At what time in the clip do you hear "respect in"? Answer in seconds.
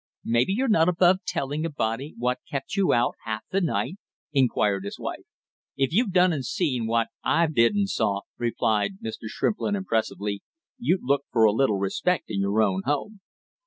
11.77-12.39